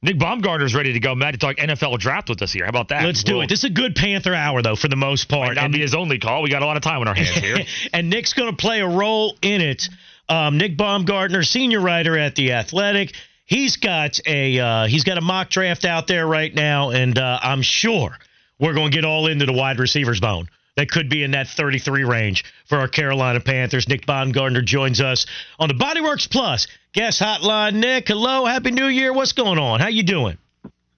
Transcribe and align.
Nick 0.00 0.16
Baumgardner's 0.16 0.74
ready 0.76 0.92
to 0.92 1.00
go. 1.00 1.14
Matt 1.16 1.34
to 1.34 1.38
talk 1.38 1.56
NFL 1.56 1.98
draft 1.98 2.28
with 2.28 2.40
us 2.42 2.52
here. 2.52 2.64
How 2.64 2.68
about 2.70 2.88
that? 2.88 3.04
Let's 3.04 3.24
do 3.24 3.34
We'll- 3.34 3.42
it. 3.42 3.48
This 3.48 3.60
is 3.60 3.64
a 3.64 3.70
good 3.70 3.96
Panther 3.96 4.32
hour, 4.34 4.62
though, 4.62 4.76
for 4.76 4.86
the 4.88 4.96
most 4.96 5.28
part. 5.28 5.48
Might 5.48 5.54
not 5.56 5.64
And- 5.64 5.72
be 5.72 5.80
his 5.80 5.94
only 5.94 6.18
call. 6.18 6.42
We 6.42 6.50
got 6.50 6.62
a 6.62 6.66
lot 6.66 6.76
of 6.76 6.82
time 6.84 7.00
on 7.00 7.08
our 7.08 7.14
hands 7.14 7.30
here. 7.30 7.58
and 7.92 8.08
Nick's 8.08 8.32
going 8.32 8.50
to 8.50 8.56
play 8.56 8.80
a 8.80 8.86
role 8.86 9.36
in 9.42 9.60
it. 9.60 9.88
Um, 10.28 10.56
Nick 10.56 10.76
Baumgardner, 10.76 11.44
senior 11.44 11.80
writer 11.80 12.16
at 12.16 12.36
the 12.36 12.52
Athletic, 12.52 13.12
he's 13.44 13.76
got 13.76 14.20
a 14.26 14.58
uh, 14.60 14.86
he's 14.86 15.02
got 15.04 15.18
a 15.18 15.22
mock 15.22 15.48
draft 15.50 15.84
out 15.84 16.06
there 16.06 16.26
right 16.26 16.54
now, 16.54 16.90
and 16.90 17.18
uh, 17.18 17.40
I'm 17.42 17.62
sure 17.62 18.16
we're 18.60 18.74
going 18.74 18.90
to 18.92 18.94
get 18.96 19.04
all 19.04 19.26
into 19.26 19.46
the 19.46 19.52
wide 19.54 19.78
receivers 19.80 20.20
bone. 20.20 20.48
That 20.76 20.90
could 20.90 21.08
be 21.08 21.24
in 21.24 21.32
that 21.32 21.48
33 21.48 22.04
range 22.04 22.44
for 22.66 22.78
our 22.78 22.86
Carolina 22.86 23.40
Panthers. 23.40 23.88
Nick 23.88 24.06
Baumgardner 24.06 24.64
joins 24.64 25.00
us 25.00 25.26
on 25.58 25.66
the 25.68 25.74
Bodyworks 25.74 26.30
Plus 26.30 26.68
guest 26.98 27.20
hotline. 27.20 27.74
Nick, 27.74 28.08
hello, 28.08 28.44
happy 28.44 28.72
New 28.72 28.86
Year. 28.88 29.12
What's 29.12 29.30
going 29.30 29.56
on? 29.56 29.78
How 29.78 29.86
you 29.86 30.02
doing? 30.02 30.36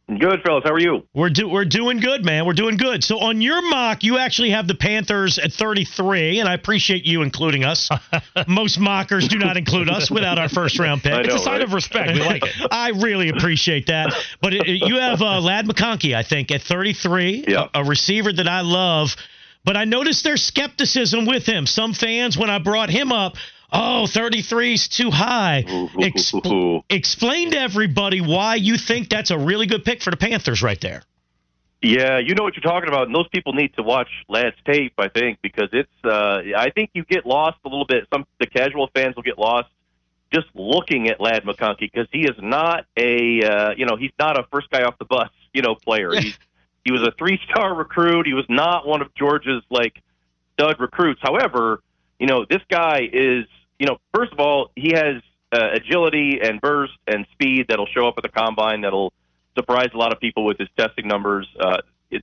Good, 0.09 0.41
fellas. 0.43 0.63
How 0.65 0.73
are 0.73 0.81
you? 0.81 1.07
We're 1.15 1.29
do 1.29 1.47
we're 1.47 1.67
doing 1.67 2.01
good, 2.01 2.25
man. 2.25 2.47
We're 2.47 2.55
doing 2.55 2.79
good. 2.79 3.05
So 3.05 3.19
on 3.19 3.43
your 3.43 3.61
mock, 3.69 4.03
you 4.03 4.17
actually 4.17 4.51
have 4.51 4.67
the 4.67 4.75
Panthers 4.75 5.39
at 5.39 5.53
33, 5.53 6.41
and 6.41 6.49
I 6.49 6.55
appreciate 6.55 7.05
you 7.05 7.21
including 7.21 7.65
us. 7.65 7.91
Most 8.49 8.81
mockers 8.81 9.29
do 9.29 9.39
not 9.39 9.59
include 9.59 9.91
us 9.91 10.11
without 10.11 10.39
our 10.39 10.49
first 10.49 10.79
round 10.79 11.03
pick. 11.03 11.27
It's 11.27 11.35
a 11.35 11.39
sign 11.39 11.53
right? 11.59 11.63
of 11.65 11.75
respect. 11.75 12.15
We 12.15 12.21
like 12.21 12.45
it. 12.45 12.51
I 12.71 12.89
really 12.97 13.29
appreciate 13.29 13.89
that. 13.89 14.15
But 14.41 14.55
it, 14.55 14.67
it- 14.67 14.89
you 14.89 14.97
have 14.97 15.21
uh, 15.21 15.39
Ladd 15.43 15.67
McConkey, 15.67 16.17
I 16.17 16.23
think, 16.23 16.51
at 16.51 16.63
33, 16.63 17.45
Yeah. 17.47 17.69
a, 17.75 17.83
a 17.83 17.85
receiver 17.85 18.33
that 18.33 18.49
I 18.49 18.63
love. 18.63 19.15
But 19.67 19.77
I 19.77 19.85
noticed 19.85 20.25
there's 20.25 20.43
skepticism 20.43 21.27
with 21.27 21.45
him. 21.45 21.67
Some 21.67 21.93
fans, 21.93 22.39
when 22.39 22.49
I 22.49 22.59
brought 22.59 22.89
him 22.89 23.13
up, 23.13 23.35
oh, 23.73 24.07
33 24.07 24.75
is 24.75 24.89
too 24.89 25.11
high. 25.11 25.65
Expl- 25.67 26.83
explain 26.89 27.53
to 27.53 27.59
everybody 27.59 28.21
why 28.21 28.57
you 28.57 28.77
think 28.77 29.09
that's 29.09 29.31
a 29.31 29.39
really 29.39 29.67
good 29.67 29.85
pick 29.85 30.03
for 30.03 30.11
the 30.11 30.17
Panthers 30.17 30.63
right 30.63 30.81
there. 30.81 31.03
Yeah, 31.83 32.19
you 32.19 32.35
know 32.35 32.43
what 32.43 32.55
you're 32.57 32.71
talking 32.71 32.89
about, 32.89 33.07
and 33.07 33.15
those 33.15 33.29
people 33.29 33.55
need 33.55 33.75
to 33.77 33.83
watch 33.83 34.09
Ladd's 34.29 34.57
tape. 34.67 34.93
I 34.99 35.09
think 35.09 35.39
because 35.41 35.71
it's. 35.73 35.89
Uh, 36.05 36.43
I 36.55 36.71
think 36.71 36.91
you 36.93 37.05
get 37.05 37.25
lost 37.25 37.57
a 37.65 37.69
little 37.69 37.87
bit. 37.87 38.07
Some 38.13 38.27
the 38.39 38.47
casual 38.47 38.91
fans 38.95 39.17
will 39.17 39.23
get 39.23 39.39
lost 39.39 39.69
just 40.31 40.47
looking 40.55 41.09
at 41.09 41.21
Ladd 41.21 41.45
McConkey 41.45 41.91
because 41.93 42.07
he 42.13 42.21
is 42.21 42.37
not 42.39 42.85
a. 42.99 43.43
Uh, 43.43 43.71
you 43.79 43.87
know, 43.87 43.97
he's 43.97 44.13
not 44.19 44.39
a 44.39 44.45
first 44.53 44.71
guy 44.71 44.83
off 44.83 44.99
the 44.99 45.05
bus. 45.05 45.29
You 45.53 45.63
know, 45.63 45.75
player. 45.75 46.13
He's, 46.13 46.39
he 46.85 46.93
was 46.93 47.03
a 47.03 47.11
three 47.19 47.41
star 47.51 47.75
recruit. 47.75 48.25
He 48.25 48.35
was 48.35 48.45
not 48.49 48.87
one 48.87 49.03
of 49.03 49.13
Georgia's 49.17 49.65
like 49.69 50.01
stud 50.53 50.79
recruits. 50.79 51.21
However, 51.21 51.83
you 52.21 52.29
know, 52.29 52.45
this 52.49 52.63
guy 52.71 53.01
is. 53.13 53.47
You 53.81 53.87
know, 53.87 53.97
first 54.15 54.31
of 54.31 54.39
all, 54.39 54.71
he 54.77 54.93
has 54.95 55.23
uh, 55.53 55.71
agility 55.73 56.39
and 56.43 56.61
burst 56.61 56.93
and 57.07 57.27
speed 57.33 57.67
that'll 57.69 57.87
show 57.87 58.07
up 58.07 58.15
at 58.19 58.23
the 58.23 58.29
combine. 58.29 58.83
That'll 58.83 59.11
surprise 59.59 59.89
a 59.95 59.97
lot 59.97 60.13
of 60.13 60.21
people 60.21 60.45
with 60.45 60.59
his 60.59 60.69
testing 60.77 61.09
numbers. 61.09 61.49
Uh, 61.59 61.79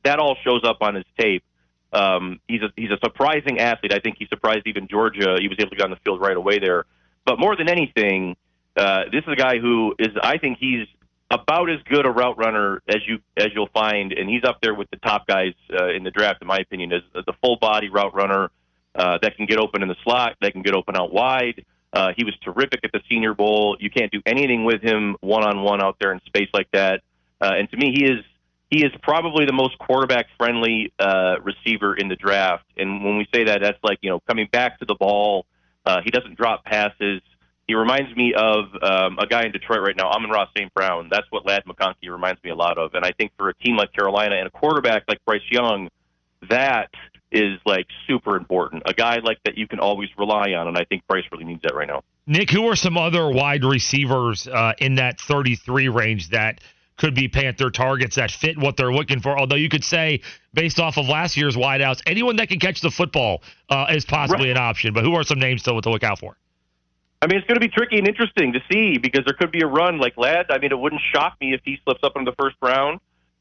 that 0.06 0.20
all 0.20 0.38
shows 0.44 0.62
up 0.64 0.78
on 0.82 0.94
his 0.94 1.06
tape. 1.20 1.44
Um, 1.92 2.40
he's 2.48 2.62
a 2.62 2.70
he's 2.76 2.92
a 2.92 3.00
surprising 3.04 3.60
athlete. 3.60 3.92
I 3.92 4.00
think 4.00 4.18
he 4.20 4.28
surprised 4.28 4.68
even 4.68 4.88
Georgia. 4.88 5.38
He 5.40 5.48
was 5.48 5.58
able 5.60 5.72
to 5.72 5.76
get 5.76 5.86
on 5.86 5.90
the 5.90 5.98
field 6.06 6.22
right 6.22 6.38
away 6.38 6.60
there. 6.60 6.86
But 7.26 7.40
more 7.40 7.56
than 7.56 7.70
anything, 7.70 8.36
uh, 8.76 9.06
this 9.12 9.24
is 9.26 9.34
a 9.34 9.36
guy 9.36 9.58
who 9.58 9.96
is. 9.98 10.10
I 10.22 10.38
think 10.38 10.60
he's 10.60 10.88
about 11.32 11.72
as 11.72 11.80
good 11.90 12.06
a 12.06 12.12
route 12.12 12.38
runner 12.38 12.84
as 12.88 12.98
you 13.08 13.18
as 13.36 13.48
you'll 13.56 13.70
find, 13.74 14.12
and 14.12 14.30
he's 14.30 14.44
up 14.44 14.60
there 14.62 14.76
with 14.76 14.92
the 14.92 14.98
top 14.98 15.26
guys 15.26 15.54
uh, 15.74 15.90
in 15.90 16.04
the 16.04 16.12
draft, 16.12 16.42
in 16.42 16.48
my 16.48 16.58
opinion, 16.58 16.94
as 16.94 17.02
the 17.26 17.34
full 17.42 17.58
body 17.58 17.90
route 17.90 18.14
runner 18.14 18.52
uh, 18.98 19.20
that 19.22 19.38
can 19.38 19.46
get 19.46 19.60
open 19.60 19.82
in 19.82 19.88
the 19.88 19.96
slot, 20.04 20.36
that 20.42 20.52
can 20.52 20.64
get 20.64 20.74
open 20.74 20.98
out 20.98 21.14
wide. 21.14 21.64
Uh, 21.94 22.10
he 22.18 22.24
was 22.24 22.36
terrific 22.44 22.82
at 22.84 22.92
the 22.92 23.00
Senior 23.10 23.34
Bowl. 23.34 23.78
You 23.80 23.90
can't 23.90 24.12
do 24.12 24.22
anything 24.26 24.66
with 24.66 24.82
him 24.82 25.16
one 25.22 25.44
on 25.44 25.64
one 25.64 25.82
out 25.82 25.98
there 26.00 26.12
in 26.12 26.20
space 26.26 26.50
like 26.54 26.70
that. 26.72 27.02
Uh, 27.40 27.54
and 27.58 27.70
to 27.72 27.78
me, 27.78 27.92
he 27.96 28.06
is 28.06 28.24
he 28.70 28.84
is 28.84 28.92
probably 29.02 29.46
the 29.46 29.54
most 29.54 29.78
quarterback 29.78 30.26
friendly 30.38 30.92
uh, 31.00 31.36
receiver 31.42 31.96
in 31.96 32.10
the 32.10 32.16
draft. 32.16 32.66
And 32.76 33.04
when 33.04 33.18
we 33.18 33.28
say 33.34 33.46
that, 33.46 33.62
that's 33.62 33.82
like 33.84 34.00
you 34.02 34.10
know 34.10 34.20
coming 34.22 34.48
back 34.52 34.80
to 34.80 34.86
the 34.86 34.96
ball. 34.96 35.46
Uh, 35.86 36.02
he 36.04 36.12
doesn't 36.12 36.36
drop 36.36 36.66
passes. 36.66 37.22
He 37.66 37.76
reminds 37.76 38.16
me 38.16 38.34
of 38.34 38.66
um, 38.82 39.18
a 39.20 39.28
guy 39.28 39.44
in 39.44 39.52
Detroit 39.52 39.82
right 39.82 39.96
now, 39.96 40.10
Amon-Ra 40.10 40.48
St. 40.56 40.74
Brown. 40.74 41.10
That's 41.12 41.28
what 41.32 41.46
Ladd 41.46 41.64
McConkey 41.66 42.10
reminds 42.10 42.42
me 42.44 42.50
a 42.50 42.56
lot 42.56 42.78
of. 42.78 42.94
And 42.94 43.06
I 43.06 43.12
think 43.12 43.32
for 43.38 43.50
a 43.50 43.54
team 43.56 43.76
like 43.76 43.92
Carolina 43.92 44.36
and 44.36 44.48
a 44.48 44.50
quarterback 44.50 45.04
like 45.08 45.24
Bryce 45.26 45.42
Young, 45.50 45.90
that 46.50 46.90
is 47.32 47.60
like 47.66 47.88
super 48.08 48.36
important. 48.36 48.84
A 48.86 48.94
guy 48.94 49.18
like 49.18 49.38
that 49.46 49.58
you 49.58 49.68
can 49.68 49.80
always 49.80 50.10
rely 50.18 50.54
on, 50.54 50.68
and 50.68 50.78
I 50.78 50.86
think 50.86 51.06
Bryce 51.08 51.26
really 51.32 51.46
needs 51.46 51.62
that 51.64 51.76
right 51.76 51.88
now. 51.88 52.04
Nick, 52.26 52.50
who 52.50 52.68
are 52.68 52.76
some 52.76 52.98
other 52.98 53.30
wide 53.30 53.64
receivers 53.64 54.48
uh, 54.48 54.74
in 54.80 54.96
that 54.96 55.20
33 55.20 55.90
range 55.90 56.30
that 56.30 56.60
could 56.98 57.14
be 57.14 57.28
Panther 57.28 57.70
targets 57.70 58.16
that 58.16 58.32
fit 58.32 58.58
what 58.58 58.76
they're 58.76 58.92
looking 58.94 59.20
for? 59.22 59.38
Although 59.38 59.56
you 59.56 59.70
could 59.70 59.84
say, 59.84 60.22
based 60.54 60.80
off 60.80 60.98
of 60.98 61.08
last 61.08 61.38
year's 61.38 61.56
wideouts, 61.56 62.02
anyone 62.06 62.38
that 62.38 62.50
can 62.50 62.60
catch 62.60 62.82
the 62.82 62.92
football 62.92 63.44
uh, 63.70 63.86
is 63.92 64.04
possibly 64.06 64.48
Right. 64.48 64.58
an 64.58 64.64
option. 64.64 64.94
But 64.94 65.04
who 65.04 65.16
are 65.16 65.24
some 65.24 65.40
names 65.40 65.62
still 65.62 65.80
to 65.82 65.90
look 65.90 66.04
out 66.04 66.20
for? 66.20 66.38
I 67.22 67.28
mean, 67.28 67.40
it's 67.40 67.48
going 67.48 67.60
to 67.60 67.66
be 67.66 67.72
tricky 67.72 67.98
and 67.98 68.08
interesting 68.08 68.54
to 68.54 68.60
see 68.72 68.98
because 69.00 69.26
there 69.26 69.34
could 69.34 69.52
be 69.52 69.62
a 69.62 69.68
run 69.68 69.98
like 69.98 70.18
Ladd. 70.18 70.48
I 70.50 70.60
mean, 70.60 70.72
it 70.72 70.80
wouldn't 70.80 71.02
shock 71.14 71.36
me 71.42 71.54
if 71.54 71.62
he 71.64 71.80
slips 71.84 72.02
up 72.04 72.14
in 72.16 72.26
the 72.26 72.34
first 72.40 72.56
round. 72.62 73.00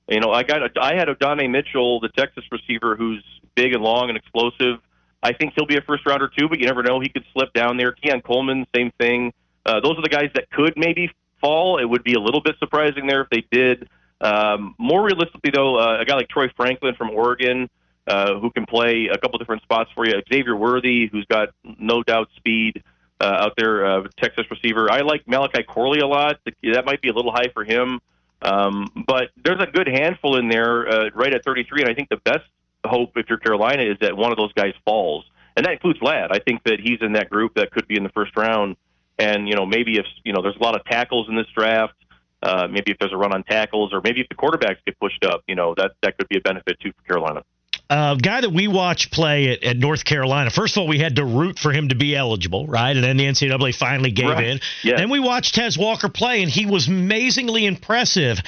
You 0.09 0.21
know, 0.21 0.31
I 0.33 0.45
got 0.45 0.63
a, 0.63 0.71
I 0.81 0.95
had 0.95 1.09
Adonai 1.09 1.49
Mitchell, 1.49 2.01
the 2.01 2.09
Texas 2.09 2.45
receiver, 2.53 2.95
who's 2.97 3.25
big 3.57 3.73
and 3.73 3.83
long 3.83 4.09
and 4.09 4.17
explosive. 4.17 4.79
I 5.23 5.33
think 5.33 5.55
he'll 5.57 5.67
be 5.67 5.77
a 5.77 5.81
first 5.81 6.07
rounder 6.07 6.29
too, 6.29 6.49
but 6.49 6.61
you 6.61 6.67
never 6.67 6.85
know. 6.85 7.01
He 7.01 7.09
could 7.09 7.25
slip 7.33 7.53
down 7.53 7.77
there. 7.77 7.93
Keon 7.93 8.21
Coleman, 8.21 8.67
same 8.75 8.93
thing. 9.01 9.33
Uh, 9.65 9.81
those 9.81 9.99
are 9.99 10.03
the 10.03 10.09
guys 10.09 10.31
that 10.35 10.49
could 10.51 10.75
maybe 10.77 11.11
fall. 11.41 11.79
It 11.79 11.85
would 11.85 12.05
be 12.05 12.15
a 12.15 12.21
little 12.21 12.41
bit 12.41 12.57
surprising 12.61 13.07
there 13.07 13.23
if 13.23 13.31
they 13.31 13.45
did. 13.51 13.89
Um, 14.21 14.75
more 14.79 15.05
realistically, 15.05 15.51
though, 15.53 15.79
uh, 15.79 16.01
a 16.01 16.05
guy 16.05 16.15
like 16.15 16.29
Troy 16.29 16.49
Franklin 16.57 16.95
from 16.95 17.11
Oregon, 17.11 17.69
uh, 18.07 18.39
who 18.39 18.51
can 18.51 18.67
play 18.67 19.09
a 19.13 19.19
couple 19.19 19.39
different 19.39 19.63
spots 19.63 19.91
for 19.95 20.07
you. 20.07 20.15
Xavier 20.33 20.57
Worthy, 20.57 21.09
who's 21.09 21.27
got 21.27 21.49
no 21.65 22.03
doubt 22.03 22.29
speed 22.37 22.83
uh, 23.21 23.25
out 23.25 23.55
there, 23.57 23.85
uh, 23.85 24.07
Texas 24.17 24.47
receiver. 24.51 24.91
I 24.91 25.01
like 25.01 25.27
Malachi 25.27 25.63
Corley 25.65 26.01
a 26.01 26.07
lot. 26.07 26.39
That 26.45 26.85
might 26.87 27.03
be 27.03 27.09
a 27.09 27.13
little 27.13 27.33
high 27.33 27.49
for 27.53 27.65
him, 27.65 28.01
um, 28.43 29.05
but 29.07 29.31
there's 29.43 29.61
a 29.61 29.67
good 29.67 29.89
handful 29.89 30.37
in 30.37 30.49
there 30.49 30.89
uh, 30.89 31.11
right 31.15 31.35
at 31.35 31.45
33, 31.45 31.83
and 31.83 31.91
I 31.91 31.95
think 31.95 32.09
the 32.09 32.19
best 32.19 32.45
hope 32.89 33.13
if 33.17 33.27
you're 33.29 33.39
Carolina 33.39 33.83
is 33.83 33.97
that 34.01 34.17
one 34.17 34.31
of 34.33 34.39
those 34.39 34.53
guys 34.53 34.73
falls, 34.85 35.25
and 35.57 35.65
that 35.67 35.73
includes 35.73 36.01
Ladd. 36.03 36.31
I 36.33 36.39
think 36.39 36.63
that 36.65 36.81
he's 36.81 36.99
in 37.01 37.13
that 37.15 37.31
group 37.31 37.55
that 37.55 37.71
could 37.71 37.87
be 37.89 37.97
in 37.97 38.03
the 38.03 38.11
first 38.11 38.37
round, 38.37 38.77
and 39.19 39.49
you 39.49 39.55
know 39.55 39.67
maybe 39.67 39.99
if 39.99 40.07
you 40.25 40.33
know 40.33 40.43
there's 40.43 40.57
a 40.57 40.63
lot 40.63 40.75
of 40.77 40.85
tackles 40.85 41.29
in 41.29 41.37
this 41.37 41.47
draft. 41.57 41.95
Uh, 42.43 42.69
maybe 42.71 42.93
if 42.93 42.99
there's 42.99 43.13
a 43.15 43.17
run 43.17 43.33
on 43.33 43.43
tackles, 43.45 43.93
or 43.93 44.01
maybe 44.05 44.21
if 44.21 44.29
the 44.29 44.35
quarterbacks 44.35 44.77
get 44.85 44.99
pushed 45.01 45.25
up, 45.25 45.43
you 45.49 45.55
know 45.55 45.75
that 45.77 45.93
that 46.03 46.17
could 46.19 46.29
be 46.29 46.37
a 46.37 46.41
benefit 46.41 46.79
too 46.81 46.93
for 46.93 47.03
Carolina. 47.09 47.43
uh, 47.89 48.15
guy 48.17 48.41
that 48.43 48.51
we 48.51 48.69
watched 48.69 49.11
play 49.13 49.53
at, 49.53 49.63
at 49.65 49.77
North 49.79 50.05
Carolina. 50.05 50.51
First 50.51 50.77
of 50.77 50.83
all, 50.83 50.87
we 50.87 50.99
had 50.99 51.17
to 51.17 51.25
root 51.25 51.59
for 51.59 51.73
him 51.73 51.89
to 51.89 51.95
be 51.95 52.15
eligible, 52.15 52.67
right? 52.67 52.95
And 52.95 53.03
then 53.03 53.17
the 53.17 53.25
NCAA 53.25 53.75
finally 53.75 54.11
gave 54.11 54.29
Right. 54.29 54.45
in. 54.47 54.61
Yeah. 54.83 54.97
Then 54.97 55.09
we 55.09 55.19
watched 55.19 55.55
Tez 55.55 55.79
Walker 55.79 56.09
play, 56.11 56.43
and 56.43 56.51
he 56.51 56.67
was 56.67 56.89
amazingly 56.89 57.65
impressive. 57.65 58.39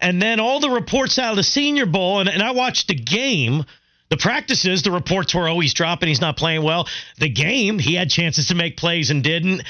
And 0.00 0.20
then 0.20 0.40
all 0.40 0.60
the 0.60 0.70
reports 0.70 1.18
out 1.18 1.30
of 1.30 1.36
the 1.36 1.42
Senior 1.44 1.86
Bowl, 1.86 2.20
and, 2.20 2.28
and 2.28 2.42
I 2.42 2.50
watched 2.50 2.88
the 2.88 2.94
game. 2.94 3.64
The 4.08 4.16
practices, 4.16 4.82
the 4.82 4.92
reports 4.92 5.34
were, 5.34 5.48
oh, 5.48 5.58
he's 5.58 5.74
dropping, 5.74 6.08
he's 6.08 6.20
not 6.20 6.36
playing 6.36 6.62
well. 6.62 6.86
The 7.18 7.28
game, 7.28 7.78
he 7.78 7.94
had 7.94 8.08
chances 8.08 8.46
to 8.48 8.54
make 8.54 8.76
plays 8.76 9.10
and 9.10 9.22
didn't. 9.22 9.62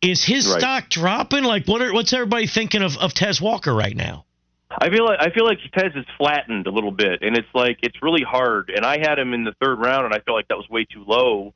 Is 0.00 0.24
his 0.24 0.46
Right. 0.46 0.60
stock 0.60 0.88
dropping? 0.88 1.44
Like, 1.44 1.66
what 1.66 1.82
are, 1.82 1.92
what's 1.92 2.12
everybody 2.12 2.46
thinking 2.46 2.82
of, 2.82 2.96
of 2.98 3.12
Tez 3.14 3.40
Walker 3.40 3.74
right 3.74 3.96
now? 3.96 4.24
I 4.70 4.88
feel 4.88 5.04
like 5.04 5.18
I 5.20 5.30
feel 5.30 5.44
like 5.44 5.58
Tez 5.76 5.90
is 5.96 6.06
flattened 6.16 6.68
a 6.68 6.70
little 6.70 6.92
bit, 6.92 7.22
and 7.22 7.36
it's 7.36 7.48
like 7.52 7.78
it's 7.82 8.00
really 8.02 8.22
hard. 8.22 8.70
And 8.74 8.86
I 8.86 8.98
had 9.00 9.18
him 9.18 9.34
in 9.34 9.42
the 9.42 9.52
third 9.60 9.80
round, 9.80 10.04
and 10.04 10.14
I 10.14 10.20
felt 10.20 10.36
like 10.36 10.46
that 10.48 10.56
was 10.56 10.68
way 10.70 10.84
too 10.84 11.02
low 11.04 11.52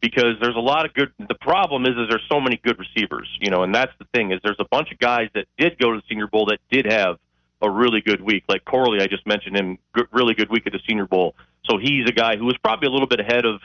because 0.00 0.34
there's 0.42 0.56
a 0.56 0.60
lot 0.60 0.84
of 0.84 0.92
good. 0.92 1.12
The 1.28 1.36
problem 1.40 1.84
is, 1.84 1.90
is 1.90 2.08
there's 2.10 2.26
so 2.28 2.40
many 2.40 2.56
good 2.62 2.76
receivers, 2.80 3.28
you 3.40 3.50
know, 3.50 3.62
and 3.62 3.72
that's 3.72 3.92
the 4.00 4.04
thing 4.12 4.32
is 4.32 4.40
there's 4.42 4.58
a 4.58 4.66
bunch 4.68 4.90
of 4.90 4.98
guys 4.98 5.28
that 5.34 5.46
did 5.56 5.78
go 5.78 5.92
to 5.92 5.98
the 5.98 6.02
Senior 6.08 6.26
Bowl 6.26 6.46
that 6.46 6.58
did 6.68 6.90
have 6.90 7.18
a 7.62 7.70
really 7.70 8.00
good 8.00 8.20
week. 8.20 8.44
Like 8.48 8.64
Corley, 8.64 9.00
I 9.00 9.06
just 9.06 9.26
mentioned 9.26 9.56
him, 9.56 9.78
good, 9.92 10.06
really 10.12 10.34
good 10.34 10.50
week 10.50 10.66
at 10.66 10.72
the 10.72 10.80
Senior 10.86 11.06
Bowl. 11.06 11.34
So 11.64 11.78
he's 11.78 12.08
a 12.08 12.12
guy 12.12 12.36
who 12.36 12.44
was 12.44 12.56
probably 12.58 12.88
a 12.88 12.90
little 12.90 13.08
bit 13.08 13.20
ahead 13.20 13.44
of 13.44 13.60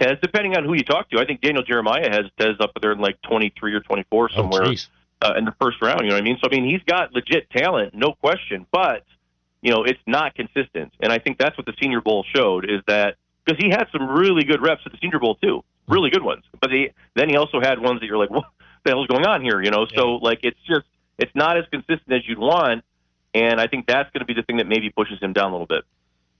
Tez, 0.00 0.18
depending 0.22 0.56
on 0.56 0.64
who 0.64 0.74
you 0.74 0.84
talk 0.84 1.10
to. 1.10 1.18
I 1.18 1.24
think 1.24 1.40
Daniel 1.40 1.62
Jeremiah 1.62 2.08
has 2.10 2.26
Tez 2.38 2.56
up 2.60 2.72
there 2.80 2.92
in 2.92 2.98
like 2.98 3.20
23 3.22 3.74
or 3.74 3.80
24 3.80 4.30
somewhere. 4.30 4.66
Oh, 4.66 4.74
uh, 5.20 5.34
in 5.36 5.44
the 5.44 5.54
first 5.60 5.80
round. 5.82 6.02
You 6.02 6.08
know 6.08 6.14
what 6.14 6.22
I 6.22 6.24
mean? 6.24 6.38
So 6.40 6.48
I 6.50 6.54
mean, 6.54 6.64
he's 6.64 6.82
got 6.86 7.12
legit 7.12 7.50
talent, 7.50 7.94
no 7.94 8.12
question. 8.12 8.66
But 8.70 9.04
you 9.62 9.72
know, 9.72 9.84
it's 9.84 10.00
not 10.06 10.34
consistent, 10.34 10.92
and 11.00 11.12
I 11.12 11.18
think 11.18 11.38
that's 11.38 11.56
what 11.58 11.66
the 11.66 11.74
Senior 11.80 12.00
Bowl 12.00 12.24
showed 12.34 12.64
is 12.64 12.80
that 12.86 13.16
because 13.44 13.62
he 13.62 13.70
had 13.70 13.86
some 13.90 14.08
really 14.08 14.44
good 14.44 14.62
reps 14.62 14.82
at 14.86 14.92
the 14.92 14.98
Senior 15.00 15.18
Bowl 15.18 15.34
too, 15.36 15.64
really 15.88 16.10
good 16.10 16.22
ones. 16.22 16.44
But 16.60 16.70
he, 16.70 16.90
then 17.14 17.28
he 17.28 17.36
also 17.36 17.60
had 17.60 17.80
ones 17.80 18.00
that 18.00 18.06
you're 18.06 18.18
like, 18.18 18.30
what 18.30 18.44
the 18.84 18.90
hell's 18.90 19.08
going 19.08 19.26
on 19.26 19.42
here? 19.42 19.60
You 19.60 19.70
know, 19.70 19.86
so 19.94 20.16
like 20.16 20.40
it's 20.42 20.60
just 20.66 20.86
it's 21.18 21.34
not 21.34 21.58
as 21.58 21.64
consistent 21.70 22.12
as 22.12 22.28
you'd 22.28 22.38
want, 22.38 22.84
and 23.38 23.60
I 23.60 23.66
think 23.66 23.86
that's 23.86 24.10
going 24.10 24.20
to 24.20 24.26
be 24.26 24.34
the 24.34 24.42
thing 24.42 24.58
that 24.58 24.66
maybe 24.66 24.90
pushes 24.90 25.20
him 25.20 25.32
down 25.32 25.50
a 25.50 25.52
little 25.52 25.66
bit. 25.66 25.84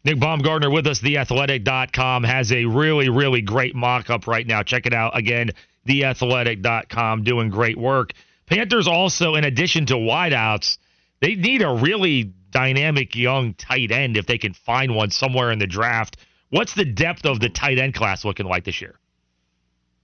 Nick 0.04 0.16
Baumgardner 0.16 0.72
with 0.72 0.86
us, 0.86 1.00
theathletic.com, 1.00 2.24
has 2.24 2.52
a 2.52 2.64
really, 2.64 3.08
really 3.08 3.42
great 3.42 3.74
mock 3.74 4.10
up 4.10 4.26
right 4.26 4.46
now. 4.46 4.62
Check 4.62 4.86
it 4.86 4.94
out. 4.94 5.16
Again, 5.16 5.50
theathletic.com, 5.86 7.24
doing 7.24 7.50
great 7.50 7.76
work. 7.76 8.12
Panthers 8.46 8.86
also, 8.86 9.34
in 9.34 9.44
addition 9.44 9.86
to 9.86 9.94
wideouts, 9.94 10.78
they 11.20 11.34
need 11.34 11.62
a 11.62 11.74
really 11.74 12.32
dynamic 12.50 13.14
young 13.14 13.54
tight 13.54 13.90
end 13.90 14.16
if 14.16 14.26
they 14.26 14.38
can 14.38 14.54
find 14.54 14.94
one 14.94 15.10
somewhere 15.10 15.50
in 15.50 15.58
the 15.58 15.66
draft. 15.66 16.16
What's 16.50 16.74
the 16.74 16.84
depth 16.84 17.26
of 17.26 17.40
the 17.40 17.48
tight 17.48 17.78
end 17.78 17.94
class 17.94 18.24
looking 18.24 18.46
like 18.46 18.64
this 18.64 18.80
year? 18.80 18.98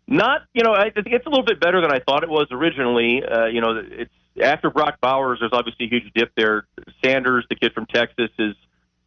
Not, 0.06 0.42
you 0.52 0.62
know, 0.62 0.74
I 0.74 0.90
think 0.90 1.06
it's 1.06 1.24
a 1.24 1.30
little 1.30 1.44
bit 1.44 1.60
better 1.60 1.80
than 1.80 1.90
I 1.90 2.00
thought 2.00 2.22
it 2.22 2.28
was 2.28 2.48
originally. 2.50 3.22
Uh, 3.24 3.46
you 3.46 3.62
know, 3.62 3.82
it's 3.82 4.12
after 4.42 4.70
Brock 4.70 5.00
Bowers, 5.00 5.38
there's 5.40 5.52
obviously 5.52 5.86
a 5.86 5.88
huge 5.88 6.12
dip 6.14 6.32
there. 6.36 6.66
Sanders, 7.04 7.44
the 7.48 7.56
kid 7.56 7.72
from 7.72 7.86
Texas, 7.86 8.30
is 8.38 8.54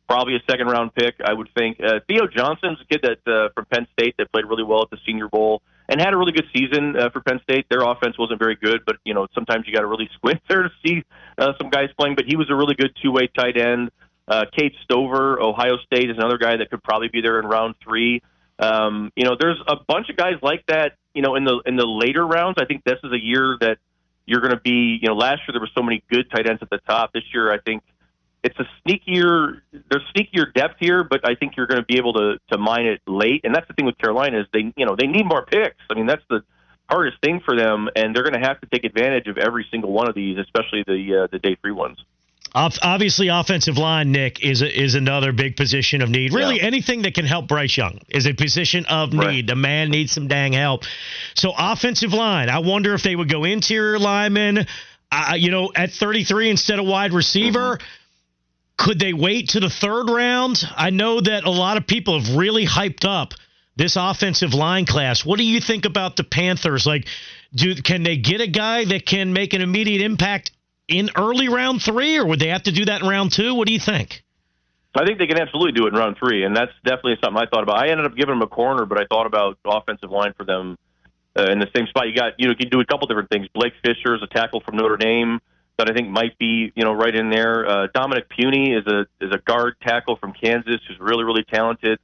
probably 0.08 0.36
a 0.36 0.42
second 0.50 0.68
round 0.68 0.94
pick, 0.96 1.16
I 1.24 1.34
would 1.34 1.50
think. 1.58 1.80
Uh, 1.84 2.00
Theo 2.08 2.28
Johnson's 2.28 2.80
a 2.82 2.86
kid 2.86 3.04
that 3.04 3.32
uh, 3.32 3.50
from 3.54 3.66
Penn 3.66 3.88
State 3.94 4.16
that 4.18 4.32
played 4.32 4.46
really 4.46 4.64
well 4.64 4.84
at 4.84 4.90
the 4.90 4.98
Senior 5.06 5.28
Bowl 5.28 5.62
and 5.90 6.00
had 6.00 6.14
a 6.14 6.18
really 6.18 6.32
good 6.32 6.48
season 6.56 6.96
uh, 6.98 7.10
for 7.10 7.22
Penn 7.22 7.40
State. 7.44 7.66
Their 7.70 7.82
offense 7.82 8.18
wasn't 8.18 8.40
very 8.40 8.56
good, 8.56 8.82
but 8.86 8.98
you 9.04 9.14
know 9.14 9.28
sometimes 9.34 9.66
you 9.68 9.74
got 9.74 9.82
to 9.82 9.88
really 9.88 10.10
squint 10.16 10.42
there 10.50 10.64
to 10.64 10.70
see 10.86 11.04
uh, 11.38 11.54
some 11.60 11.70
guys 11.70 11.90
playing. 11.98 12.16
But 12.16 12.26
he 12.26 12.36
was 12.36 12.50
a 12.50 12.56
really 12.56 12.76
good 12.76 12.92
two 13.02 13.12
way 13.12 13.28
tight 13.28 13.58
end. 13.58 13.92
Uh, 14.28 14.46
Cade 14.58 14.74
Stover, 14.84 15.42
Ohio 15.42 15.78
State, 15.86 16.10
is 16.10 16.18
another 16.18 16.38
guy 16.38 16.58
that 16.58 16.70
could 16.70 16.84
probably 16.84 17.08
be 17.08 17.22
there 17.22 17.40
in 17.40 17.46
round 17.46 17.76
three. 17.82 18.22
Um, 18.60 19.12
you 19.16 19.24
know, 19.24 19.38
there's 19.40 19.60
a 19.68 19.76
bunch 19.88 20.10
of 20.10 20.18
guys 20.18 20.36
like 20.42 20.66
that. 20.68 20.94
You 21.14 21.22
know, 21.22 21.36
in 21.36 21.44
the 21.44 21.62
in 21.66 21.76
the 21.76 21.86
later 21.86 22.26
rounds, 22.26 22.58
I 22.60 22.66
think 22.66 22.84
this 22.84 23.00
is 23.04 23.12
a 23.12 23.22
year 23.22 23.58
that 23.62 23.78
you're 24.28 24.42
going 24.42 24.54
to 24.54 24.60
be. 24.60 25.00
You 25.02 25.08
know, 25.08 25.16
last 25.16 25.40
year 25.48 25.54
there 25.54 25.62
were 25.62 25.70
so 25.74 25.82
many 25.82 26.04
good 26.12 26.30
tight 26.30 26.48
ends 26.48 26.62
at 26.62 26.70
the 26.70 26.80
top. 26.88 27.14
This 27.14 27.24
year, 27.34 27.52
I 27.52 27.58
think 27.60 27.82
it's 28.44 28.58
a 28.60 28.68
sneakier. 28.86 29.62
There's 29.72 30.04
sneakier 30.16 30.54
depth 30.54 30.76
here, 30.80 31.04
but 31.04 31.28
I 31.28 31.34
think 31.34 31.58
you're 31.58 31.68
going 31.68 31.82
to 31.82 31.86
be 31.86 31.98
able 31.98 32.14
to 32.14 32.38
to 32.52 32.58
mine 32.58 32.86
it 32.86 33.02
late. 33.08 33.42
And 33.44 33.56
that's 33.56 33.68
the 33.68 33.74
thing 33.74 33.86
with 33.86 33.98
Carolina 33.98 34.42
is 34.42 34.46
they 34.54 34.72
you 34.76 34.86
know 34.86 34.96
they 34.96 35.08
need 35.08 35.26
more 35.26 35.46
picks. 35.46 35.82
I 35.90 35.96
mean, 35.96 36.06
that's 36.06 36.24
the 36.30 36.44
hardest 36.90 37.20
thing 37.22 37.42
for 37.44 37.58
them, 37.58 37.90
and 37.96 38.16
they're 38.16 38.24
going 38.24 38.40
to 38.40 38.48
have 38.48 38.62
to 38.62 38.68
take 38.68 38.84
advantage 38.84 39.28
of 39.28 39.38
every 39.38 39.66
single 39.72 39.92
one 39.92 40.08
of 40.08 40.16
these, 40.16 40.38
especially 40.38 40.84
the 40.86 41.24
uh, 41.24 41.28
the 41.32 41.40
day 41.40 41.58
three 41.62 41.72
ones. 41.72 41.98
Obviously, 42.54 43.28
offensive 43.28 43.78
line, 43.78 44.12
Nick, 44.12 44.44
is 44.44 44.62
a, 44.62 44.84
is 44.84 44.96
another 44.96 45.32
big 45.32 45.56
position 45.56 46.02
of 46.02 46.10
need. 46.10 46.34
Really, 46.34 46.58
yeah. 46.58 46.64
anything 46.64 47.04
that 47.04 47.14
can 47.14 47.26
help 47.26 47.48
Bryce 47.48 47.78
Young 47.78 48.00
is 48.10 48.26
a 48.26 48.34
position 48.34 48.86
of 48.86 49.14
need. 49.14 49.20
Right. 49.20 49.48
The 49.48 49.56
man 49.56 49.90
needs 49.90 50.12
some 50.12 50.28
dang 50.28 50.54
help. 50.54 50.84
So, 51.36 51.54
offensive 51.58 52.14
line, 52.14 52.50
I 52.50 52.60
wonder 52.60 52.94
if 52.94 53.04
they 53.04 53.16
would 53.16 53.30
go 53.30 53.44
interior 53.44 54.00
lineman, 54.00 54.66
uh, 55.12 55.34
you 55.38 55.52
know, 55.52 55.72
at 55.76 55.92
33 55.92 56.50
instead 56.50 56.80
of 56.80 56.86
wide 56.86 57.14
receiver. 57.14 57.78
Mm-hmm. 57.78 57.86
Could 58.78 59.00
they 59.00 59.14
wait 59.14 59.50
to 59.50 59.60
the 59.60 59.70
third 59.70 60.10
round? 60.10 60.64
I 60.76 60.92
know 60.92 61.20
that 61.20 61.46
a 61.46 61.50
lot 61.50 61.78
of 61.78 61.88
people 61.88 62.20
have 62.20 62.38
really 62.38 62.66
hyped 62.66 63.06
up 63.06 63.34
this 63.76 63.96
offensive 63.96 64.54
line 64.54 64.86
class. 64.86 65.26
What 65.26 65.38
do 65.38 65.44
you 65.44 65.60
think 65.60 65.86
about 65.86 66.16
the 66.16 66.24
Panthers? 66.24 66.86
Like, 66.86 67.08
do 67.54 67.76
can 67.76 68.04
they 68.04 68.18
get 68.18 68.42
a 68.42 68.48
guy 68.48 68.86
that 68.86 69.06
can 69.06 69.34
make 69.34 69.54
an 69.54 69.62
immediate 69.62 70.02
impact 70.02 70.52
in 70.88 71.10
early 71.16 71.50
round 71.50 71.82
three, 71.82 72.18
or 72.18 72.26
would 72.26 72.40
they 72.40 72.50
have 72.50 72.64
to 72.64 72.72
do 72.72 72.86
that 72.86 73.02
in 73.02 73.08
round 73.08 73.32
two? 73.32 73.56
What 73.56 73.68
do 73.68 73.74
you 73.74 73.80
think? 73.80 74.24
I 74.96 75.06
think 75.06 75.20
they 75.20 75.28
can 75.28 75.40
absolutely 75.40 75.74
do 75.74 75.86
it 75.86 75.94
in 75.94 76.00
round 76.00 76.18
three, 76.18 76.44
and 76.44 76.56
that's 76.56 76.72
definitely 76.84 77.18
something 77.24 77.38
I 77.38 77.46
thought 77.46 77.64
about. 77.64 77.78
I 77.78 77.90
ended 77.90 78.06
up 78.06 78.16
giving 78.16 78.34
them 78.34 78.42
a 78.42 78.48
corner, 78.48 78.86
but 78.86 79.00
I 79.00 79.06
thought 79.06 79.28
about 79.28 79.60
offensive 79.64 80.10
line 80.10 80.34
for 80.36 80.44
them 80.44 80.78
uh, 81.38 81.52
in 81.52 81.60
the 81.60 81.68
same 81.76 81.86
spot. 81.88 82.08
You 82.08 82.16
got 82.16 82.34
you 82.38 82.48
know 82.48 82.52
you 82.52 82.58
can 82.58 82.70
do 82.70 82.80
a 82.80 82.86
couple 82.86 83.08
different 83.08 83.30
things. 83.30 83.48
Blake 83.54 83.74
Fisher 83.84 84.16
is 84.16 84.24
a 84.24 84.28
tackle 84.28 84.62
from 84.62 84.78
Notre 84.78 84.98
Dame 84.98 85.40
that 85.78 85.90
I 85.90 85.94
think 85.94 86.10
might 86.10 86.38
be 86.40 86.72
you 86.76 86.84
know 86.84 86.94
right 86.94 87.14
in 87.14 87.30
there. 87.30 87.68
Uh, 87.70 87.88
Dominick 87.94 88.30
Puni 88.30 88.74
is 88.74 88.88
a 88.88 89.06
is 89.22 89.32
a 89.32 89.38
guard 89.38 89.76
tackle 89.82 90.16
from 90.18 90.34
Kansas 90.34 90.82
who's 90.88 91.00
really 91.00 91.24
really 91.24 91.44
talented. 91.44 92.00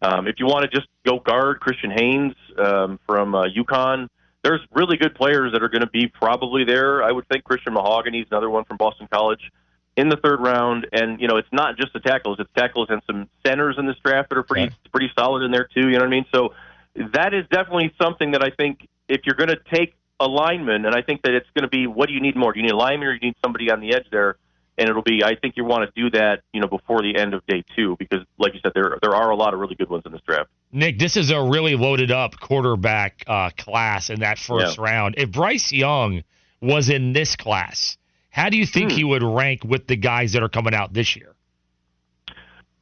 Um, 0.00 0.28
if 0.28 0.36
you 0.38 0.46
want 0.46 0.62
to 0.62 0.74
just 0.74 0.88
go 1.04 1.18
guard 1.18 1.60
Christian 1.60 1.90
Haynes 1.90 2.34
um, 2.56 3.00
from 3.04 3.34
uh, 3.34 3.46
UConn, 3.48 4.08
there's 4.44 4.60
really 4.72 4.96
good 4.96 5.14
players 5.14 5.52
that 5.52 5.62
are 5.62 5.68
going 5.68 5.82
to 5.82 5.90
be 5.90 6.06
probably 6.06 6.64
there. 6.64 7.02
I 7.02 7.12
would 7.12 7.26
think 7.28 7.44
Christian 7.44 7.72
Mahogany 7.72 8.20
is 8.20 8.26
another 8.30 8.50
one 8.50 8.64
from 8.64 8.76
Boston 8.76 9.08
College 9.10 9.50
in 9.96 10.08
the 10.08 10.16
third 10.16 10.40
round, 10.40 10.86
and 10.92 11.20
you 11.20 11.26
know 11.26 11.36
it's 11.36 11.52
not 11.52 11.76
just 11.76 11.92
the 11.92 12.00
tackles; 12.00 12.38
it's 12.38 12.50
tackles 12.56 12.88
and 12.90 13.02
some 13.06 13.28
centers 13.44 13.76
in 13.78 13.86
this 13.86 13.96
draft 14.04 14.28
that 14.30 14.38
are 14.38 14.44
pretty 14.44 14.74
pretty 14.92 15.10
solid 15.18 15.42
in 15.42 15.50
there 15.50 15.68
too. 15.74 15.88
You 15.88 15.94
know 15.94 16.00
what 16.00 16.06
I 16.06 16.10
mean? 16.10 16.26
So 16.32 16.54
that 16.94 17.34
is 17.34 17.44
definitely 17.50 17.92
something 18.00 18.30
that 18.32 18.42
I 18.42 18.50
think 18.50 18.86
if 19.08 19.22
you're 19.24 19.34
going 19.34 19.48
to 19.48 19.60
take 19.72 19.94
a 20.20 20.26
lineman, 20.26 20.84
and 20.84 20.94
I 20.94 21.02
think 21.02 21.22
that 21.22 21.32
it's 21.32 21.48
going 21.54 21.62
to 21.62 21.68
be 21.68 21.86
what 21.86 22.08
do 22.08 22.14
you 22.14 22.20
need 22.20 22.36
more? 22.36 22.52
Do 22.52 22.60
you 22.60 22.66
need 22.66 22.72
a 22.72 22.76
lineman 22.76 23.08
or 23.08 23.18
do 23.18 23.26
you 23.26 23.30
need 23.30 23.36
somebody 23.42 23.70
on 23.70 23.80
the 23.80 23.94
edge 23.94 24.06
there? 24.10 24.36
And 24.78 24.88
it'll 24.88 25.02
be 25.02 25.24
I 25.24 25.34
think 25.34 25.56
you 25.56 25.64
want 25.64 25.92
to 25.92 26.00
do 26.00 26.10
that 26.16 26.42
you 26.52 26.60
know 26.60 26.68
before 26.68 27.02
the 27.02 27.16
end 27.16 27.34
of 27.34 27.44
day 27.46 27.64
two 27.74 27.96
because 27.98 28.24
like 28.38 28.54
you 28.54 28.60
said 28.62 28.72
there 28.74 28.96
there 29.02 29.14
are 29.14 29.30
a 29.30 29.36
lot 29.36 29.52
of 29.52 29.60
really 29.60 29.74
good 29.74 29.90
ones 29.90 30.04
in 30.06 30.12
this 30.12 30.20
draft. 30.26 30.48
Nick, 30.72 30.98
this 30.98 31.16
is 31.16 31.30
a 31.30 31.42
really 31.42 31.74
loaded 31.76 32.10
up 32.10 32.38
quarterback 32.38 33.24
uh, 33.26 33.50
class 33.56 34.10
in 34.10 34.20
that 34.20 34.38
first 34.38 34.78
yeah. 34.78 34.84
round. 34.84 35.14
If 35.18 35.32
Bryce 35.32 35.72
Young 35.72 36.22
was 36.60 36.88
in 36.88 37.12
this 37.12 37.36
class, 37.36 37.96
how 38.30 38.48
do 38.50 38.56
you 38.56 38.66
think 38.66 38.92
hmm. 38.92 38.98
he 38.98 39.04
would 39.04 39.22
rank 39.22 39.64
with 39.64 39.86
the 39.86 39.96
guys 39.96 40.32
that 40.34 40.42
are 40.42 40.48
coming 40.48 40.74
out 40.74 40.92
this 40.92 41.16
year? 41.16 41.34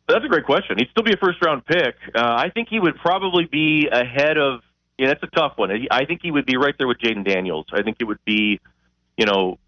That's 0.08 0.24
a 0.24 0.28
great 0.28 0.44
question. 0.44 0.78
He'd 0.78 0.88
still 0.90 1.02
be 1.02 1.12
a 1.12 1.16
first 1.16 1.44
round 1.44 1.64
pick. 1.66 1.96
Uh, 2.14 2.20
I 2.20 2.50
think 2.50 2.68
he 2.68 2.78
would 2.78 2.96
probably 2.96 3.46
be 3.46 3.88
ahead 3.90 4.38
of. 4.38 4.60
Yeah, 4.98 5.08
that's 5.08 5.22
a 5.22 5.26
tough 5.26 5.54
one. 5.56 5.70
I 5.90 6.06
think 6.06 6.20
he 6.22 6.30
would 6.30 6.46
be 6.46 6.56
right 6.56 6.74
there 6.78 6.86
with 6.86 6.98
Jayden 6.98 7.24
Daniels. 7.26 7.66
I 7.70 7.82
think 7.82 7.98
it 8.00 8.04
would 8.04 8.24
be, 8.24 8.60
you 9.18 9.26
know, 9.26 9.58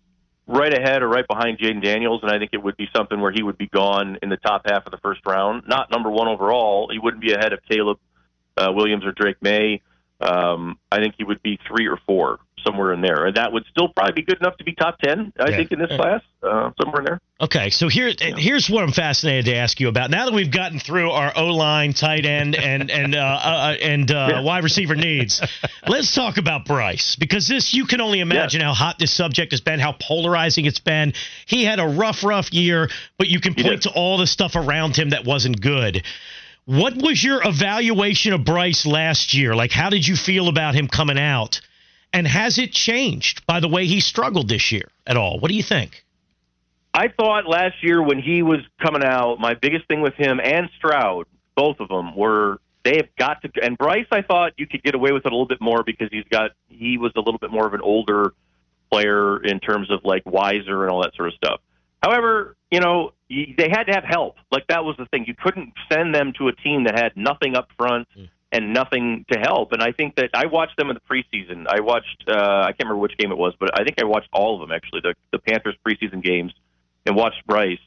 right 0.48 0.72
ahead 0.72 1.02
or 1.02 1.08
right 1.08 1.26
behind 1.28 1.58
Jayden 1.58 1.82
Daniels, 1.82 2.20
and 2.22 2.32
I 2.32 2.38
think 2.38 2.50
it 2.54 2.62
would 2.62 2.76
be 2.76 2.88
something 2.96 3.20
where 3.20 3.30
he 3.30 3.42
would 3.42 3.58
be 3.58 3.68
gone 3.68 4.18
in 4.22 4.30
the 4.30 4.38
top 4.38 4.62
half 4.66 4.86
of 4.86 4.90
the 4.90 4.98
first 4.98 5.20
round. 5.26 5.64
Not 5.68 5.90
number 5.90 6.10
one 6.10 6.26
overall. 6.26 6.88
He 6.90 6.98
wouldn't 6.98 7.22
be 7.22 7.32
ahead 7.32 7.52
of 7.52 7.60
Caleb 7.70 7.98
uh, 8.56 8.72
Williams 8.72 9.04
or 9.04 9.12
Drake 9.12 9.36
Maye. 9.42 9.82
Um, 10.20 10.78
I 10.90 10.98
think 10.98 11.14
he 11.18 11.24
would 11.24 11.42
be 11.42 11.60
three 11.68 11.86
or 11.86 11.98
four 12.06 12.40
somewhere 12.64 12.92
in 12.92 13.00
there, 13.00 13.26
and 13.26 13.36
that 13.36 13.52
would 13.52 13.64
still 13.70 13.88
probably 13.88 14.12
be 14.12 14.22
good 14.22 14.38
enough 14.40 14.56
to 14.58 14.64
be 14.64 14.72
top 14.74 14.98
ten. 14.98 15.32
I 15.38 15.50
yeah. 15.50 15.56
think 15.56 15.72
in 15.72 15.78
this 15.78 15.88
class, 15.88 16.22
uh, 16.42 16.70
somewhere 16.80 17.00
in 17.00 17.04
there. 17.04 17.20
Okay, 17.40 17.70
so 17.70 17.88
here, 17.88 18.08
yeah. 18.08 18.34
here's 18.36 18.68
what 18.68 18.82
I'm 18.82 18.92
fascinated 18.92 19.44
to 19.46 19.56
ask 19.56 19.78
you 19.78 19.88
about. 19.88 20.10
Now 20.10 20.26
that 20.26 20.34
we've 20.34 20.50
gotten 20.50 20.80
through 20.80 21.10
our 21.10 21.32
O 21.36 21.46
line, 21.46 21.92
tight 21.92 22.26
end, 22.26 22.56
and 22.56 22.90
and 22.98 23.14
uh, 23.14 23.18
uh, 23.18 23.74
and 23.80 24.10
uh, 24.10 24.28
yeah. 24.30 24.42
wide 24.42 24.64
receiver 24.64 24.96
needs, 24.96 25.40
let's 25.86 26.14
talk 26.14 26.36
about 26.36 26.64
Bryce 26.64 27.16
because 27.16 27.46
this 27.46 27.72
you 27.74 27.86
can 27.86 28.00
only 28.00 28.20
imagine 28.20 28.60
how 28.60 28.74
hot 28.74 28.98
this 28.98 29.12
subject 29.12 29.52
has 29.52 29.60
been, 29.60 29.78
how 29.78 29.92
polarizing 29.92 30.64
it's 30.64 30.80
been. 30.80 31.12
He 31.46 31.64
had 31.64 31.78
a 31.78 31.86
rough, 31.86 32.24
rough 32.24 32.52
year, 32.52 32.88
but 33.18 33.28
you 33.28 33.40
can 33.40 33.54
point 33.54 33.82
to 33.82 33.90
all 33.90 34.18
the 34.18 34.26
stuff 34.26 34.56
around 34.56 34.96
him 34.96 35.10
that 35.10 35.24
wasn't 35.24 35.60
good. 35.60 36.02
What 36.68 36.96
was 36.96 37.24
your 37.24 37.40
evaluation 37.42 38.34
of 38.34 38.44
Bryce 38.44 38.84
last 38.84 39.32
year? 39.32 39.54
Like, 39.54 39.72
how 39.72 39.88
did 39.88 40.06
you 40.06 40.16
feel 40.16 40.48
about 40.48 40.74
him 40.74 40.86
coming 40.86 41.18
out? 41.18 41.62
And 42.18 42.26
has 42.26 42.58
it 42.58 42.72
changed 42.72 43.46
by 43.46 43.60
the 43.60 43.68
way 43.68 43.86
he 43.86 44.00
struggled 44.00 44.48
this 44.48 44.72
year 44.72 44.90
at 45.06 45.16
all? 45.16 45.38
What 45.38 45.50
do 45.50 45.54
you 45.54 45.62
think? 45.62 46.04
I 46.92 47.06
thought 47.16 47.46
last 47.46 47.76
year 47.80 48.02
when 48.02 48.18
he 48.18 48.42
was 48.42 48.58
coming 48.82 49.04
out, 49.04 49.38
my 49.38 49.54
biggest 49.54 49.86
thing 49.86 50.00
with 50.00 50.14
him 50.14 50.40
and 50.42 50.68
Stroud, 50.78 51.28
both 51.54 51.78
of 51.78 51.86
them, 51.86 52.16
were 52.16 52.58
they 52.82 52.96
have 52.96 53.06
got 53.16 53.40
to. 53.42 53.50
And 53.62 53.78
Bryce, 53.78 54.08
I 54.10 54.22
thought 54.22 54.54
you 54.56 54.66
could 54.66 54.82
get 54.82 54.96
away 54.96 55.12
with 55.12 55.26
it 55.26 55.30
a 55.30 55.34
little 55.36 55.46
bit 55.46 55.60
more 55.60 55.84
because 55.84 56.08
he's 56.10 56.24
got 56.28 56.50
he 56.68 56.98
was 56.98 57.12
a 57.14 57.20
little 57.20 57.38
bit 57.38 57.52
more 57.52 57.68
of 57.68 57.74
an 57.74 57.82
older 57.82 58.34
player 58.90 59.40
in 59.40 59.60
terms 59.60 59.88
of 59.88 60.00
like 60.02 60.26
wiser 60.26 60.82
and 60.82 60.90
all 60.90 61.02
that 61.02 61.14
sort 61.14 61.28
of 61.28 61.34
stuff. 61.34 61.60
However, 62.02 62.56
you 62.72 62.80
know, 62.80 63.12
they 63.28 63.68
had 63.70 63.84
to 63.84 63.92
have 63.92 64.02
help. 64.02 64.38
Like 64.50 64.66
that 64.70 64.84
was 64.84 64.96
the 64.96 65.06
thing. 65.06 65.26
You 65.28 65.34
couldn't 65.40 65.72
send 65.88 66.16
them 66.16 66.32
to 66.38 66.48
a 66.48 66.52
team 66.52 66.82
that 66.82 66.98
had 66.98 67.16
nothing 67.16 67.54
up 67.54 67.68
front 67.78 68.08
mm. 68.18 68.28
And 68.50 68.72
nothing 68.72 69.26
to 69.30 69.38
help. 69.38 69.72
And 69.72 69.82
I 69.82 69.92
think 69.92 70.16
that 70.16 70.30
I 70.34 70.46
watched 70.46 70.76
them 70.76 70.90
in 70.90 70.96
the 70.96 71.00
preseason. 71.00 71.66
I 71.68 71.80
watched 71.80 72.24
uh, 72.28 72.62
I 72.62 72.72
can't 72.72 72.88
remember 72.88 72.98
which 72.98 73.16
game 73.18 73.30
it 73.30 73.38
was, 73.38 73.54
but 73.58 73.78
I 73.78 73.84
think 73.84 74.00
I 74.00 74.04
watched 74.04 74.28
all 74.32 74.54
of 74.54 74.66
them 74.66 74.74
actually, 74.74 75.00
the 75.02 75.14
the 75.32 75.38
Panthers 75.38 75.76
preseason 75.86 76.22
games, 76.22 76.52
and 77.06 77.16
watched 77.16 77.46
Bryce. 77.46 77.78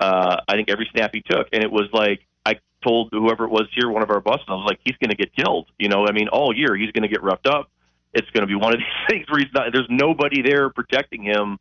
Uh, 0.00 0.36
I 0.48 0.54
think 0.54 0.68
every 0.68 0.88
snap 0.92 1.10
he 1.14 1.22
took, 1.22 1.48
and 1.52 1.62
it 1.62 1.70
was 1.70 1.88
like 1.92 2.26
I 2.44 2.54
told 2.84 3.10
whoever 3.12 3.44
it 3.44 3.50
was 3.50 3.68
here, 3.72 3.88
one 3.88 4.02
of 4.02 4.10
our 4.10 4.20
bosses, 4.20 4.46
I 4.48 4.54
was 4.54 4.66
like, 4.66 4.80
he's 4.84 4.96
going 4.96 5.10
to 5.10 5.16
get 5.16 5.34
killed. 5.36 5.68
You 5.78 5.88
know, 5.88 6.06
I 6.06 6.12
mean, 6.12 6.28
all 6.28 6.56
year 6.56 6.74
he's 6.74 6.90
going 6.90 7.02
to 7.02 7.08
get 7.08 7.22
roughed 7.22 7.46
up. 7.46 7.70
It's 8.12 8.28
going 8.30 8.42
to 8.42 8.48
be 8.48 8.56
one 8.56 8.74
of 8.74 8.78
these 9.08 9.08
things 9.08 9.26
where 9.30 9.38
he's 9.38 9.52
not. 9.54 9.72
There's 9.72 9.88
nobody 9.88 10.42
there 10.42 10.70
protecting 10.70 11.22
him 11.22 11.58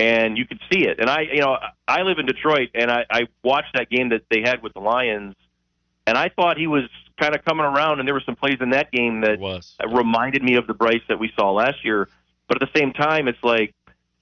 and 0.00 0.38
you 0.38 0.46
could 0.46 0.60
see 0.72 0.86
it. 0.86 0.98
And 0.98 1.10
I, 1.10 1.20
you 1.32 1.40
know, 1.40 1.58
I 1.86 2.02
live 2.02 2.18
in 2.18 2.24
Detroit, 2.24 2.70
and 2.74 2.90
I, 2.90 3.04
I 3.10 3.20
watched 3.44 3.74
that 3.74 3.90
game 3.90 4.08
that 4.08 4.22
they 4.30 4.40
had 4.40 4.62
with 4.62 4.72
the 4.72 4.80
Lions, 4.80 5.34
and 6.06 6.16
I 6.16 6.30
thought 6.30 6.56
he 6.56 6.66
was 6.66 6.84
kind 7.20 7.34
of 7.34 7.44
coming 7.44 7.66
around, 7.66 8.00
and 8.00 8.08
there 8.08 8.14
were 8.14 8.22
some 8.24 8.36
plays 8.36 8.58
in 8.60 8.70
that 8.70 8.90
game 8.90 9.20
that 9.20 9.38
was. 9.38 9.76
reminded 9.86 10.42
me 10.42 10.56
of 10.56 10.66
the 10.66 10.74
Bryce 10.74 11.02
that 11.08 11.18
we 11.18 11.30
saw 11.36 11.52
last 11.52 11.84
year. 11.84 12.08
But 12.48 12.60
at 12.60 12.68
the 12.72 12.80
same 12.80 12.92
time, 12.92 13.28
it's 13.28 13.42
like 13.44 13.74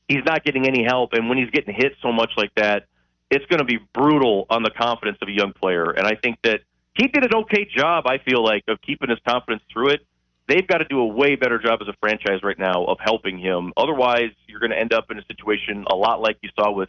he's 0.08 0.24
not 0.24 0.44
getting 0.44 0.66
any 0.66 0.84
help. 0.84 1.14
And 1.14 1.28
when 1.28 1.38
he's 1.38 1.50
getting 1.50 1.74
hit 1.74 1.94
so 2.02 2.12
much 2.12 2.32
like 2.36 2.54
that, 2.56 2.86
it's 3.30 3.46
going 3.46 3.58
to 3.58 3.64
be 3.64 3.78
brutal 3.94 4.46
on 4.50 4.62
the 4.62 4.70
confidence 4.70 5.18
of 5.22 5.28
a 5.28 5.32
young 5.32 5.52
player. 5.52 5.90
And 5.90 6.06
I 6.06 6.14
think 6.14 6.38
that 6.42 6.60
he 6.94 7.06
did 7.08 7.24
an 7.24 7.34
okay 7.34 7.64
job, 7.64 8.06
I 8.06 8.18
feel 8.18 8.42
like, 8.44 8.64
of 8.68 8.80
keeping 8.82 9.08
his 9.08 9.18
confidence 9.26 9.62
through 9.72 9.90
it. 9.90 10.00
They've 10.48 10.66
got 10.66 10.78
to 10.78 10.86
do 10.86 11.00
a 11.00 11.06
way 11.06 11.36
better 11.36 11.58
job 11.58 11.80
as 11.82 11.88
a 11.88 11.94
franchise 12.00 12.42
right 12.42 12.58
now 12.58 12.84
of 12.86 12.98
helping 13.00 13.38
him. 13.38 13.72
Otherwise, 13.76 14.30
you're 14.46 14.60
going 14.60 14.72
to 14.72 14.78
end 14.78 14.94
up 14.94 15.10
in 15.10 15.18
a 15.18 15.24
situation 15.26 15.84
a 15.90 15.94
lot 15.94 16.20
like 16.20 16.38
you 16.42 16.50
saw 16.58 16.72
with 16.72 16.88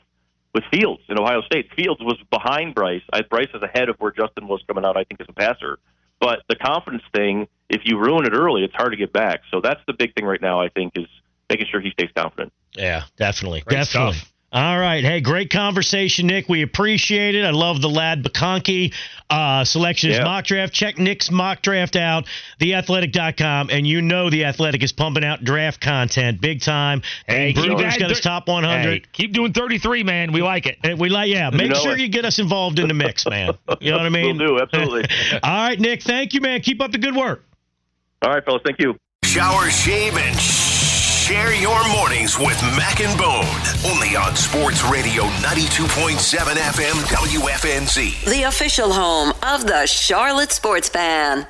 with 0.54 0.64
Fields 0.72 1.04
in 1.10 1.20
Ohio 1.20 1.42
State. 1.44 1.70
Fields 1.76 2.02
was 2.02 2.18
behind 2.32 2.74
Bryce. 2.74 3.04
I, 3.14 3.22
Bryce 3.22 3.50
is 3.54 3.62
ahead 3.62 3.88
of 3.88 3.98
where 4.00 4.12
Justin 4.12 4.48
was 4.48 4.64
coming 4.68 4.84
out. 4.84 4.98
I 4.98 5.04
think 5.04 5.22
as 5.22 5.28
a 5.30 5.34
passer, 5.34 5.78
but 6.20 6.44
the 6.48 6.56
confidence 6.56 7.04
thing, 7.14 7.48
if 7.70 7.82
you 7.86 7.98
ruin 7.98 8.26
it 8.26 8.34
early, 8.34 8.64
it's 8.64 8.76
hard 8.76 8.92
to 8.92 8.98
get 8.98 9.14
back. 9.14 9.42
So 9.52 9.62
that's 9.62 9.82
the 9.88 9.94
big 9.94 10.14
thing 10.16 10.26
right 10.26 10.42
now. 10.42 10.60
I 10.62 10.70
think 10.70 10.94
is 10.96 11.08
making 11.50 11.68
sure 11.72 11.80
he 11.82 11.92
stays 11.92 12.10
confident. 12.16 12.54
Yeah, 12.74 13.04
definitely, 13.18 13.62
Great 13.62 13.78
definitely. 13.78 14.14
stuff. 14.14 14.34
All 14.52 14.80
right. 14.80 15.04
Hey, 15.04 15.22
great 15.22 15.52
conversation, 15.52 16.26
Nick. 16.26 16.50
We 16.50 16.64
appreciate 16.64 17.36
it. 17.36 17.46
I 17.46 17.52
love 17.52 17.82
the 17.82 17.88
Ladd 17.90 18.24
McConkey 18.24 18.96
uh, 19.30 19.64
selection. 19.64 20.10
His 20.10 20.18
Yeah. 20.18 20.24
mock 20.24 20.46
draft. 20.46 20.74
Check 20.74 20.98
Nick's 20.98 21.30
mock 21.30 21.62
draft 21.62 21.96
out, 21.96 22.26
theathletic.com. 22.60 23.70
And 23.72 23.86
you 23.86 24.02
know 24.02 24.32
The 24.32 24.46
Athletic 24.46 24.82
is 24.82 24.92
pumping 24.92 25.24
out 25.24 25.44
draft 25.44 25.80
content 25.82 26.42
big 26.42 26.62
time. 26.62 27.04
Hey, 27.28 27.50
and 27.50 27.56
keep 27.58 27.66
Brugler's 27.72 27.94
that 27.94 28.00
got 28.00 28.10
his 28.10 28.22
top 28.22 28.48
100. 28.48 28.82
Hey, 28.92 29.02
keep 29.14 29.34
doing 29.34 29.54
33, 29.54 30.04
man. 30.04 30.32
We 30.32 30.42
like 30.42 30.66
it. 30.66 30.80
And 30.84 31.00
we 31.00 31.10
like, 31.10 31.30
yeah, 31.30 31.52
make 31.52 31.70
know 31.70 31.80
sure 31.82 31.94
it. 31.94 32.00
you 32.00 32.08
get 32.08 32.26
us 32.26 32.40
involved 32.40 32.80
in 32.80 32.88
the 32.88 32.96
mix, 32.96 33.26
man. 33.30 33.56
You 33.80 33.92
know 33.92 33.98
what 33.98 34.06
I 34.08 34.10
mean? 34.10 34.38
We'll 34.38 34.48
do, 34.58 34.60
absolutely. 34.62 35.06
All 35.44 35.52
right, 35.68 35.80
Nick. 35.80 36.02
Thank 36.02 36.34
you, 36.34 36.42
man. 36.42 36.62
Keep 36.62 36.82
up 36.82 36.92
the 36.92 36.98
good 36.98 37.16
work. 37.16 37.46
All 38.24 38.32
right, 38.34 38.44
fellas, 38.44 38.64
thank 38.66 38.80
you. 38.82 38.98
Shower, 39.26 39.70
shave, 39.70 40.18
and 40.18 40.36
share 41.30 41.54
your 41.54 41.88
mornings 41.90 42.40
with 42.40 42.60
Mac 42.76 43.02
and 43.02 43.16
Bone. 43.16 43.46
Only 43.86 44.16
on 44.16 44.36
Sports 44.36 44.84
Radio 44.86 45.26
92.7 45.46 46.56
FM 46.56 46.96
WFNZ. 47.06 48.26
The 48.26 48.44
official 48.48 48.92
home 48.92 49.34
of 49.44 49.68
the 49.68 49.86
Charlotte 49.86 50.52
Sports 50.52 50.90
Fan. 50.90 51.46